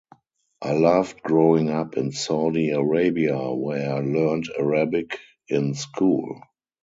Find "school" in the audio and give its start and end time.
5.75-6.41